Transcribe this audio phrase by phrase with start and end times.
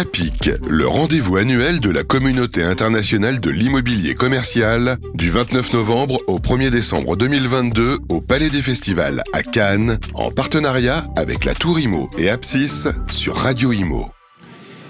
[0.00, 6.38] MAPIC, le rendez-vous annuel de la communauté internationale de l'immobilier commercial, du 29 novembre au
[6.38, 12.08] 1er décembre 2022 au Palais des Festivals à Cannes, en partenariat avec la Tour Imo
[12.16, 14.10] et Apsis sur Radio Imo.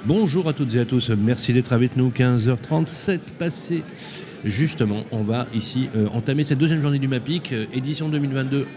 [0.07, 3.83] Bonjour à toutes et à tous, merci d'être avec nous, 15h37 passé.
[4.45, 8.69] Justement, on va ici euh, entamer cette deuxième journée du MAPIC, euh, édition 2022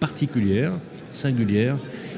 [0.00, 0.72] particulière,
[1.10, 1.76] singulière.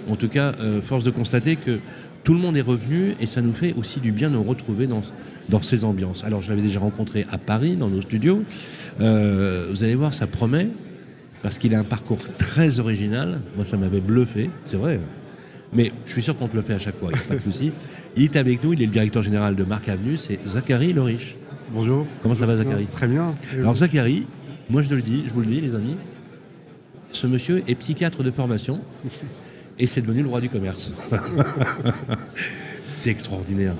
[0.09, 1.81] En tout cas, euh, force de constater que
[2.29, 4.87] tout le monde est revenu et ça nous fait aussi du bien de nous retrouver
[4.87, 5.01] dans,
[5.49, 6.25] dans ces ambiances.
[6.25, 8.45] Alors, je l'avais déjà rencontré à Paris, dans nos studios.
[9.01, 10.69] Euh, vous allez voir, ça promet,
[11.43, 13.41] parce qu'il a un parcours très original.
[13.57, 15.01] Moi, ça m'avait bluffé, c'est vrai.
[15.73, 17.37] Mais je suis sûr qu'on te le fait à chaque fois, il n'y a pas
[17.37, 17.73] de souci.
[18.15, 21.35] Il est avec nous, il est le directeur général de Marc Avenue, c'est Zachary Loriche.
[21.73, 22.07] Bonjour.
[22.23, 22.89] Comment ça va, Zachary?
[22.89, 23.35] Très bien.
[23.55, 24.27] Alors, Zachary,
[24.69, 25.97] moi je te le dis, je vous le dis, les amis,
[27.11, 28.83] ce monsieur est psychiatre de formation
[29.79, 30.93] et c'est devenu le roi du commerce.
[32.97, 33.75] c'est extraordinaire.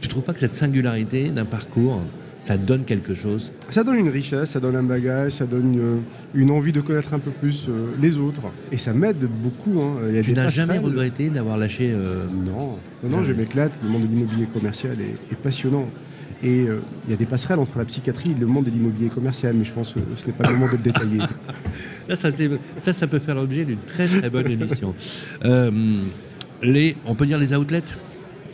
[0.00, 2.00] Tu trouves pas que cette singularité d'un parcours,
[2.40, 3.50] ça donne quelque chose?
[3.70, 6.02] Ça donne une richesse, ça donne un bagage, ça donne une,
[6.42, 8.42] une envie de connaître un peu plus euh, les autres.
[8.70, 9.80] Et ça m'aide beaucoup.
[9.80, 9.94] hein.
[10.08, 11.90] Il y a Tu n'as jamais regretté d'avoir lâché...
[11.92, 13.72] euh, Non, non, non, je m'éclate.
[13.82, 15.88] Le monde de l'immobilier commercial est, est passionnant.
[16.42, 19.08] Et euh, il y a des passerelles entre la psychiatrie et le monde de l'immobilier
[19.08, 21.20] commercial, mais je pense que ce n'est pas le moment de le détailler.
[22.08, 22.28] Là, ça,
[22.78, 24.94] ça, ça peut faire l'objet d'une très très bonne émission.
[25.44, 25.70] Euh,
[26.62, 27.82] les, on peut dire les outlets?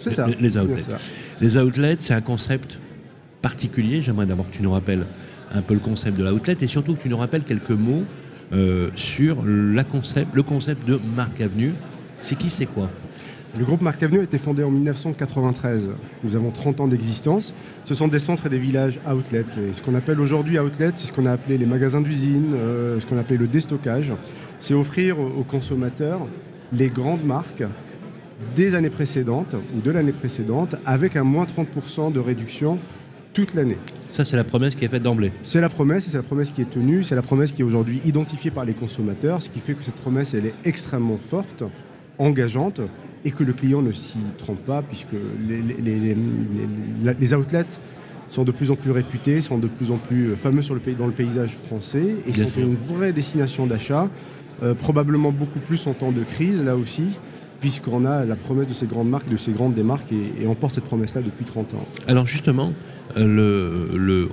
[0.00, 0.27] C'est ça.
[0.27, 0.78] Les- les outlets.
[0.78, 0.98] Ça.
[1.41, 2.78] Les outlets, c'est un concept
[3.41, 4.00] particulier.
[4.00, 5.06] J'aimerais d'abord que tu nous rappelles
[5.53, 8.05] un peu le concept de l'outlet et surtout que tu nous rappelles quelques mots
[8.53, 11.75] euh, sur la concept, le concept de Marc Avenue.
[12.19, 12.91] C'est qui, c'est quoi?
[13.58, 15.91] Le groupe Marc Avenue a été fondé en 1993.
[16.25, 17.53] Nous avons 30 ans d'existence.
[17.84, 19.45] Ce sont des centres et des villages outlet.
[19.58, 22.98] Et ce qu'on appelle aujourd'hui outlet, c'est ce qu'on a appelé les magasins d'usine, euh,
[22.98, 24.14] ce qu'on appelait le déstockage.
[24.58, 26.27] C'est offrir aux consommateurs
[26.73, 27.64] les grandes marques
[28.56, 32.78] des années précédentes ou de l'année précédente avec un moins 30% de réduction
[33.34, 33.78] toute l'année.
[34.08, 35.33] Ça, c'est la promesse qui est faite d'emblée.
[35.42, 38.01] C'est la promesse c'est la promesse qui est tenue, c'est la promesse qui est aujourd'hui
[38.07, 41.64] identifiée par les consommateurs, ce qui fait que cette promesse elle est extrêmement forte,
[42.18, 42.80] engageante
[43.24, 45.12] et que le client ne s'y trompe pas puisque
[45.48, 46.16] les, les- les- les-
[47.05, 47.64] les- les outlets
[48.28, 50.94] sont de plus en plus réputés, sont de plus en plus fameux sur le pays,
[50.94, 52.62] dans le paysage français et Bien sont sûr.
[52.62, 54.08] une vraie destination d'achat,
[54.62, 57.05] euh, probablement beaucoup plus en temps de crise là aussi
[57.61, 60.55] puisqu'on a la promesse de ces grandes marques, de ces grandes démarques et, et on
[60.56, 61.86] porte cette promesse-là depuis 30 ans.
[62.08, 62.72] Alors justement,
[63.16, 63.24] euh,
[63.92, 64.28] le, le-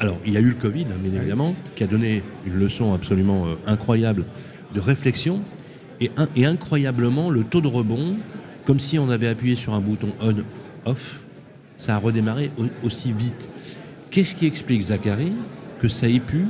[0.00, 2.92] alors il y a eu le Covid, hein, bien évidemment, qui a donné une leçon
[2.92, 4.26] absolument euh, incroyable
[4.74, 5.40] de réflexion
[6.00, 8.16] et, in- et incroyablement le taux de rebond,
[8.66, 11.20] comme si on avait appuyé sur un bouton on/off,
[11.76, 13.50] ça a redémarré au- aussi vite.
[14.10, 15.32] Qu'est-ce qui explique, Zachary,
[15.80, 16.46] que ça ait pu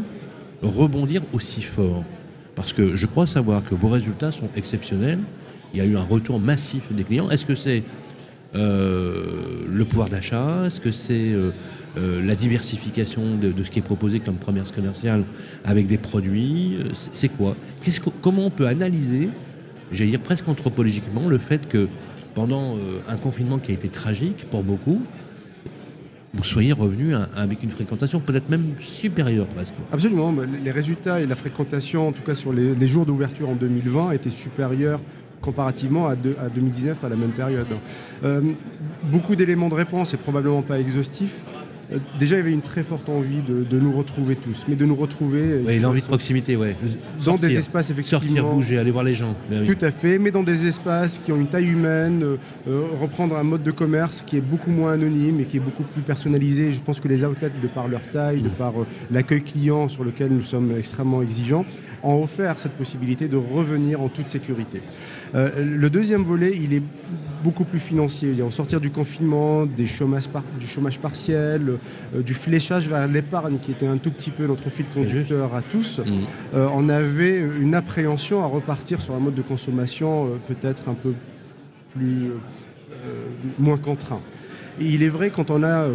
[0.62, 2.04] rebondir aussi fort?
[2.54, 5.20] Parce que je crois savoir que vos résultats sont exceptionnels.
[5.72, 7.30] Il y a eu un retour massif des clients.
[7.30, 7.82] Est-ce que c'est
[8.54, 11.50] euh, le pouvoir d'achat Est-ce que c'est euh,
[11.98, 15.24] euh, la diversification de, ce qui est proposé comme commerce commercial
[15.64, 17.56] avec des produits C'est quoi?
[18.22, 19.28] Comment on peut analyser,
[19.92, 21.88] j'allais dire presque anthropologiquement, le fait que
[22.34, 22.76] pendant
[23.08, 25.02] un confinement qui a été tragique pour beaucoup,
[26.34, 29.74] vous soyez revenu avec une fréquentation peut-être même supérieure presque?
[29.92, 30.32] Absolument.
[30.62, 34.30] Les résultats et la fréquentation, en tout cas sur les jours d'ouverture en 2020, étaient
[34.30, 35.00] supérieurs
[35.40, 37.68] comparativement à, à 2019 à la même période.
[38.24, 38.40] Euh,
[39.04, 41.40] beaucoup d'éléments de réponse et probablement pas exhaustifs.
[41.90, 44.76] Euh, déjà, il y avait une très forte envie de, de nous retrouver tous, mais
[44.76, 46.76] de nous retrouver Oui, l'envie de proximité, ouais.
[47.18, 49.34] dans Sortir, des espaces effectivement Sortir, bouger, aller voir les gens.
[49.50, 49.74] Ben oui.
[49.74, 52.36] tout à fait, mais dans des espaces qui ont une taille humaine, euh,
[52.68, 55.82] euh, reprendre un mode de commerce qui est beaucoup moins anonyme et qui est beaucoup
[55.84, 56.72] plus personnalisé.
[56.74, 60.04] Je pense que les outlets, de par leur taille, de par euh, l'accueil client sur
[60.04, 61.64] lequel nous sommes extrêmement exigeants,
[62.02, 64.82] ont offert cette possibilité de revenir en toute sécurité.
[65.34, 66.82] Euh, le deuxième volet, il est
[67.42, 68.40] beaucoup plus financier.
[68.42, 71.77] Au sortir du confinement, des chômages par- du chômage partiel, euh,
[72.14, 75.98] du fléchage vers l'épargne qui était un tout petit peu notre fil conducteur à tous,
[75.98, 76.10] Mm.
[76.54, 80.94] euh, on avait une appréhension à repartir sur un mode de consommation euh, peut-être un
[80.94, 81.14] peu
[81.94, 83.26] plus euh,
[83.58, 84.20] moins contraint.
[84.80, 85.94] Et il est vrai quand on a euh,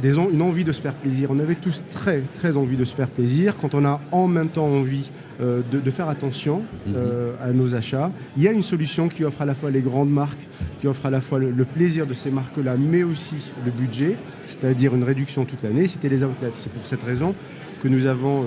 [0.00, 2.94] des une envie de se faire plaisir, on avait tous très très envie de se
[2.94, 6.62] faire plaisir, quand on a en même temps envie euh, de, de faire attention
[6.94, 9.80] euh, à nos achats, il y a une solution qui offre à la fois les
[9.80, 10.46] grandes marques,
[10.80, 14.16] qui offre à la fois le, le plaisir de ces marques-là, mais aussi le budget,
[14.46, 16.52] c'est-à-dire une réduction toute l'année, c'était les outlets.
[16.54, 17.34] C'est pour cette raison
[17.82, 18.46] que nous avons euh,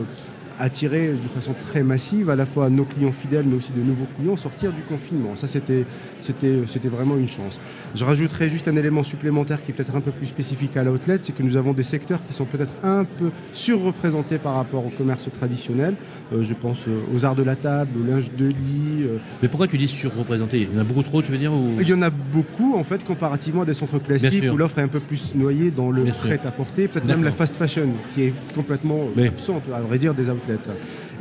[0.60, 4.08] attirer d'une façon très massive à la fois nos clients fidèles, mais aussi de nouveaux
[4.18, 5.36] clients sortir du confinement.
[5.36, 5.86] Ça, c'était,
[6.22, 7.60] c'était, c'était vraiment une chance.
[7.94, 11.18] Je rajouterais juste un élément supplémentaire qui est peut-être un peu plus spécifique à l'outlet,
[11.22, 14.90] c'est que nous avons des secteurs qui sont peut-être un peu surreprésentés par rapport au
[14.90, 15.96] commerce traditionnel.
[16.34, 19.04] Euh, je pense euh, aux arts de la table, au linge de lit.
[19.04, 19.18] euh.
[19.42, 20.62] Mais pourquoi tu dis surreprésenté?
[20.62, 21.72] Il y en a beaucoup trop, tu veux dire ou...
[21.80, 24.84] Il y en a beaucoup en fait comparativement à des centres classiques où l'offre est
[24.84, 29.06] un peu plus noyée dans le prêt-à-porter, peut-être même la fast fashion qui est complètement
[29.16, 30.45] Mais- absente à vrai dire des outlets.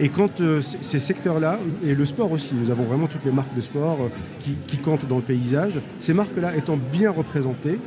[0.00, 3.54] Et quand euh, ces secteurs-là, et le sport aussi, nous avons vraiment toutes les marques
[3.54, 4.08] de sport euh,
[4.42, 7.78] qui, qui comptent dans le paysage, ces marques-là étant bien représentées,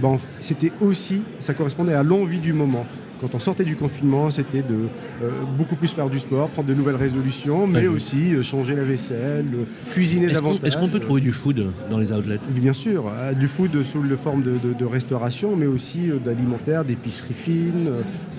[0.00, 2.86] ben, c'était aussi, ça correspondait à l'envie du moment.
[3.20, 4.88] Quand on sortait du confinement, c'était de
[5.22, 9.44] euh, beaucoup plus faire du sport, prendre de nouvelles résolutions, mais aussi changer la vaisselle,
[9.92, 10.68] cuisiner davantage.
[10.68, 12.38] est-ce qu'on peut trouver du food dans les outlets?
[12.48, 17.34] Bien sûr, du food sous la forme de, de- de restauration, mais aussi d'alimentaire, d'épicerie
[17.34, 17.90] fine,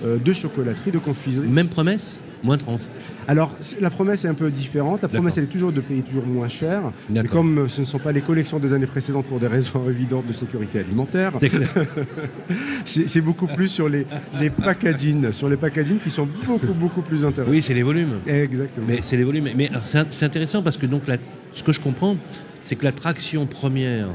[0.04, 1.46] de chocolaterie, de confiserie.
[1.46, 2.18] Même promesse?
[2.42, 2.80] Moins 30.
[3.28, 5.02] Alors, la promesse est un peu différente.
[5.02, 6.82] La promesse, elle est toujours de payer toujours moins cher.
[7.08, 9.88] Mais comme euh, ce ne sont pas les collections des années précédentes pour des raisons
[9.88, 11.68] évidentes de sécurité alimentaire, C'est clair.
[12.84, 14.06] c'est c'est beaucoup plus sur les,
[14.40, 17.52] les packaging, sur les packaging qui sont beaucoup, beaucoup plus intéressants.
[17.52, 18.18] Oui, c'est les volumes.
[18.26, 18.86] Exactement.
[18.88, 19.48] Mais c'est les volumes.
[19.56, 21.18] Mais c'est, intéressant parce que donc la-
[21.52, 22.16] ce que je comprends,
[22.60, 24.08] c'est que la traction première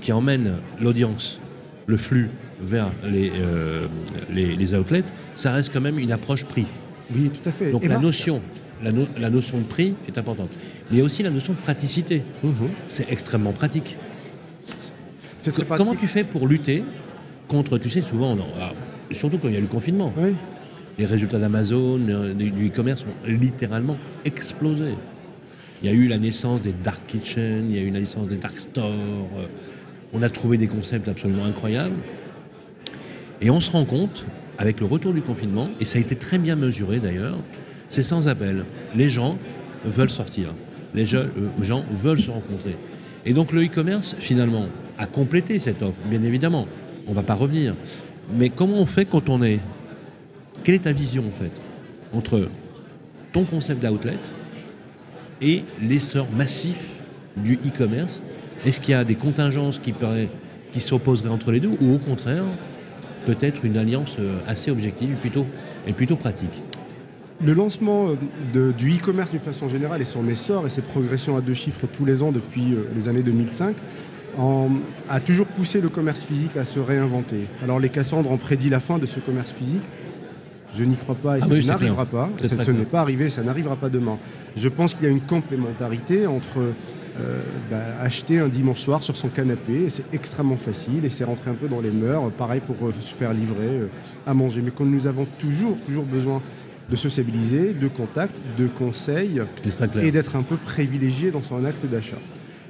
[0.00, 1.40] qui emmène l'audience,
[1.86, 2.28] le flux
[2.60, 3.86] vers les, euh,
[4.32, 5.04] les, les outlets,
[5.34, 6.66] ça reste quand même une approche prix.
[7.14, 7.70] Oui, tout à fait.
[7.70, 8.04] Donc Et la marque.
[8.04, 8.42] notion,
[8.82, 10.50] la, no- la notion de prix est importante.
[10.90, 12.22] Mais il y a aussi la notion de praticité.
[12.42, 12.52] Mhm.
[12.88, 13.96] C'est extrêmement pratique.
[15.42, 16.84] Très Comment tu fais pour lutter
[17.46, 18.74] contre, tu sais, souvent, on en- alors,
[19.12, 20.34] surtout quand il y a le confinement, Oui.
[20.98, 23.96] les résultats d'Amazon, euh, du e-commerce ont littéralement
[24.26, 24.94] explosé.
[25.82, 28.28] Il y a eu la naissance des dark kitchen, il y a eu la naissance
[28.28, 28.90] des dark stores.
[29.38, 29.46] euh,
[30.12, 31.94] On a trouvé des concepts absolument incroyables.
[33.40, 34.24] Et on se rend compte,
[34.58, 37.38] avec le retour du confinement, et ça a été très bien mesuré d'ailleurs,
[37.90, 38.64] c'est sans appel.
[38.94, 39.38] Les gens
[39.84, 40.54] veulent sortir.
[40.94, 41.28] Les euh,
[41.62, 42.76] gens veulent se rencontrer.
[43.24, 44.66] Et donc le e-commerce, finalement,
[44.98, 46.66] a complété cette offre, bien évidemment.
[47.06, 47.74] On ne va pas revenir.
[48.36, 49.60] Mais comment on fait quand on est
[50.64, 51.52] quelle est ta vision en fait
[52.12, 52.48] entre
[53.32, 54.16] ton concept d'outlet
[55.40, 56.76] et l'essor massif
[57.36, 58.22] du e-commerce?
[58.66, 59.94] Est-ce qu'il y a des contingences qui,
[60.72, 62.44] qui s'opposeraient entre les deux ou au contraire
[63.26, 65.46] peut-être une alliance euh, assez objective et plutôt,
[65.86, 66.62] et plutôt pratique
[67.44, 68.14] Le lancement euh,
[68.52, 71.86] de- du e-commerce d'une façon générale et son essor et ses progressions à deux chiffres
[71.92, 73.76] tous les ans depuis euh, les années 2005
[74.38, 74.70] en-
[75.08, 77.46] a toujours poussé le commerce physique à se réinventer.
[77.62, 79.82] Alors les Cassandres ont prédit la fin de ce commerce physique.
[80.74, 82.28] Je n'y crois pas et Ah ça oui, n'arrivera pas.
[82.42, 84.18] Ça- ce n'est pas arrivé, ça n'arrivera pas demain.
[84.54, 86.58] Je pense qu'il y a une complémentarité entre
[87.20, 91.24] euh, bah, acheter un dimanche soir sur son canapé, et c'est extrêmement facile et c'est
[91.24, 92.30] rentrer un peu dans les mœurs.
[92.36, 93.86] Pareil pour euh, se faire livrer euh,
[94.26, 94.62] à manger.
[94.62, 96.40] Mais comme nous avons toujours, toujours besoin
[96.88, 99.42] de sociabiliser, de contact, de conseils
[100.00, 102.18] et d'être un peu privilégié dans son acte d'achat.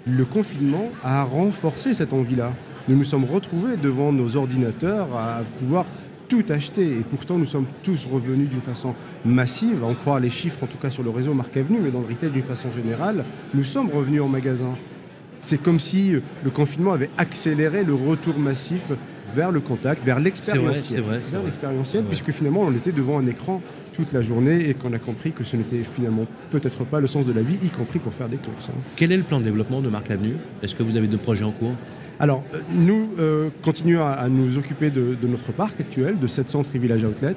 [0.06, 2.52] Le confinement a renforcé cette envie-là.
[2.88, 5.84] Nous nous sommes retrouvés devant nos ordinateurs à pouvoir
[6.28, 8.94] tout acheter et pourtant nous sommes tous revenus d'une façon
[9.25, 11.90] massive, à en croire les chiffres en tout cas sur le réseau Marque Avenue, mais
[11.90, 14.75] dans le retail d'une façon générale, nous sommes revenus en magasin.
[15.40, 18.86] C'est comme si euh, le confinement avait accéléré le retour massif
[19.34, 20.82] vers le contact, vers l'expérientiel.
[20.84, 21.48] c'est vrai, c'est Vers vrai.
[21.50, 23.62] l'expérientiel, puisque finalement on était devant un écran
[23.94, 27.25] toute la journée et qu'on a compris que ce n'était finalement peut-être pas le sens
[27.26, 28.69] de la vie, y compris pour faire des courses.
[28.69, 28.78] hein.
[28.96, 30.36] Quel est le plan de développement de Marque Avenue?
[30.62, 31.75] Est-ce que vous avez d'autres projets en cours?
[32.20, 32.42] Alors,
[32.74, 37.04] nous euh, continuons à, à nous occuper de, de notre parc actuel, de 700 Village
[37.04, 37.36] Outlet.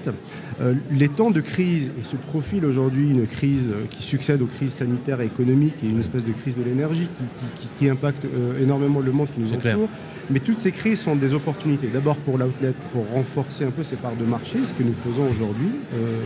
[0.59, 4.47] Euh, les temps de crise, et se profile aujourd'hui une crise euh, qui succède aux
[4.47, 8.25] crises sanitaires et économiques et une espèce de crise de l'énergie qui, qui- qui- impacte
[8.25, 9.75] euh, énormément le monde qui nous clair.
[9.75, 9.89] entoure.
[10.31, 11.87] Mais toutes ces crises sont des opportunités.
[11.93, 15.29] D'abord pour l'outlet, pour renforcer un peu ses parts de marché, ce que nous faisons
[15.29, 15.69] aujourd'hui.
[15.93, 16.17] Euh,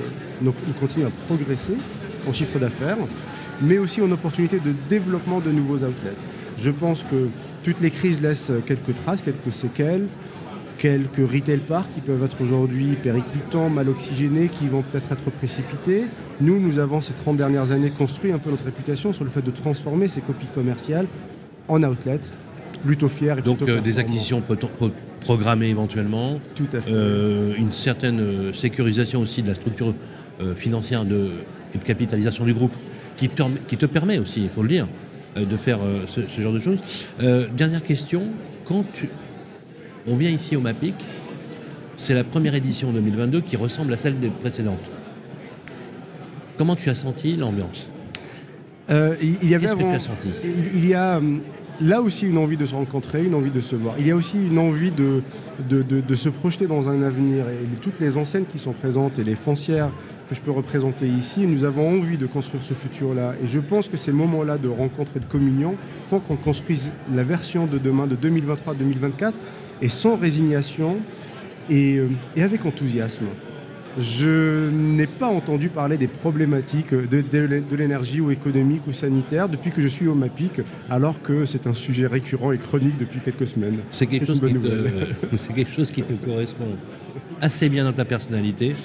[0.41, 1.73] nous, nous continuons à progresser
[2.25, 2.97] en chiffre d'affaires,
[3.61, 6.15] mais aussi en opportunité de développement de nouveaux outlets.
[6.57, 7.27] Je pense que
[7.65, 10.05] toutes les crises laissent quelques traces, quelques séquelles,
[10.77, 16.05] quelques retail parks qui peuvent être aujourd'hui périclitants, mal oxygénés, qui vont peut-être être précipités.
[16.41, 19.41] Nous, nous avons ces 30 dernières années construit un peu notre réputation sur le fait
[19.41, 21.07] de transformer ces copies commerciales
[21.67, 22.19] en outlets,
[22.85, 24.43] plutôt fiers et Donc plutôt euh, des acquisitions
[25.21, 26.91] programmées éventuellement, Tout à fait.
[26.91, 29.95] euh, une certaine euh, sécurisation aussi de la structure
[30.41, 31.31] euh, financière de,
[31.73, 32.73] et de capitalisation du groupe
[33.17, 35.04] qui, te permet- qui te permet aussi, il faut le dire, euh,
[35.43, 36.79] de faire euh, ce, ce genre de choses.
[37.21, 38.27] Euh, dernière question,
[38.63, 39.09] quand tu...
[40.07, 40.95] on vient ici au MAPIC,
[41.97, 44.91] c'est la première édition 2022 qui ressemble à celle des précédentes.
[46.57, 47.89] Comment tu as senti l'ambiance?
[48.89, 50.29] Euh, il, y avait que tu as senti?
[50.43, 51.19] il, il y a
[51.81, 53.95] là aussi une envie de se rencontrer, une envie de se voir.
[53.99, 55.21] Il y a aussi une envie de,
[55.67, 57.45] de, de- de se projeter dans un avenir.
[57.49, 59.91] Et toutes les enseignes qui sont présentes et les foncières
[60.29, 61.45] que je peux représenter ici.
[61.47, 63.33] nous avons envie de construire ce futur-là.
[63.43, 65.75] Et je pense que ces moments-là de rencontre et de communion
[66.07, 69.33] font qu'on construise la version de demain, de 2023-2024,
[69.81, 70.97] et sans résignation
[71.69, 73.25] et, euh, et avec enthousiasme.
[73.97, 79.71] Je n'ai pas entendu parler des problématiques de, de, l'énergie ou économique ou sanitaire depuis
[79.71, 83.47] que je suis au MAPIC, alors que c'est un sujet récurrent et chronique depuis quelques
[83.47, 83.79] semaines.
[83.91, 84.41] C'est quelque, chose
[85.55, 86.67] quelque chose qui te correspond
[87.41, 88.75] assez bien dans ta personnalité.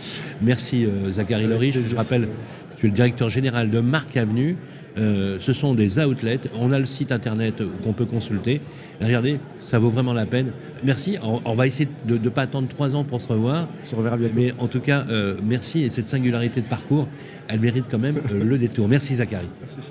[0.40, 1.78] Merci euh, Zachary Lorich.
[1.78, 2.28] Je rappelle,
[2.76, 4.56] tu es le directeur général de Marc Avenue.
[4.98, 6.40] Euh, ce sont des outlets.
[6.54, 8.60] On a le site internet qu'on peut consulter.
[9.00, 10.52] Regardez, ça vaut vraiment la peine.
[10.84, 11.16] Merci.
[11.22, 13.68] On, va essayer de ne pas attendre trois ans pour se revoir.
[13.82, 14.30] Se reverra bien.
[14.34, 15.82] Mais en tout cas, euh, merci.
[15.82, 17.08] Et cette singularité de parcours,
[17.48, 18.88] elle mérite quand même le détour.
[18.88, 19.48] Merci Zachary.
[19.60, 19.90] Merci.